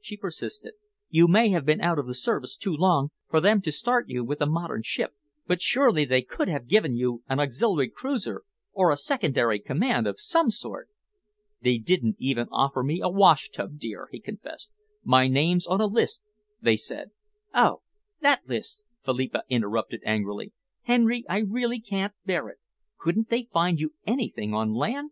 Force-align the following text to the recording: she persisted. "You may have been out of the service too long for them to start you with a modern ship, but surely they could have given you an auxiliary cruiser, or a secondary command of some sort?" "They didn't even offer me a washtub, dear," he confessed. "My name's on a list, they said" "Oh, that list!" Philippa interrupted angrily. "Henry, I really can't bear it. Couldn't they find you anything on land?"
she 0.00 0.16
persisted. 0.16 0.72
"You 1.10 1.28
may 1.28 1.50
have 1.50 1.66
been 1.66 1.82
out 1.82 1.98
of 1.98 2.06
the 2.06 2.14
service 2.14 2.56
too 2.56 2.72
long 2.72 3.10
for 3.28 3.42
them 3.42 3.60
to 3.60 3.70
start 3.70 4.08
you 4.08 4.24
with 4.24 4.40
a 4.40 4.46
modern 4.46 4.80
ship, 4.82 5.14
but 5.46 5.60
surely 5.60 6.06
they 6.06 6.22
could 6.22 6.48
have 6.48 6.66
given 6.66 6.96
you 6.96 7.22
an 7.28 7.38
auxiliary 7.38 7.90
cruiser, 7.90 8.42
or 8.72 8.90
a 8.90 8.96
secondary 8.96 9.58
command 9.60 10.06
of 10.06 10.18
some 10.18 10.50
sort?" 10.50 10.88
"They 11.60 11.76
didn't 11.76 12.16
even 12.18 12.48
offer 12.50 12.82
me 12.82 13.02
a 13.02 13.10
washtub, 13.10 13.78
dear," 13.78 14.08
he 14.10 14.18
confessed. 14.18 14.70
"My 15.04 15.28
name's 15.28 15.66
on 15.66 15.82
a 15.82 15.86
list, 15.86 16.22
they 16.58 16.76
said" 16.76 17.10
"Oh, 17.54 17.82
that 18.22 18.48
list!" 18.48 18.80
Philippa 19.04 19.42
interrupted 19.50 20.00
angrily. 20.06 20.54
"Henry, 20.84 21.26
I 21.28 21.40
really 21.40 21.80
can't 21.82 22.14
bear 22.24 22.48
it. 22.48 22.56
Couldn't 22.96 23.28
they 23.28 23.42
find 23.42 23.78
you 23.78 23.92
anything 24.06 24.54
on 24.54 24.72
land?" 24.72 25.10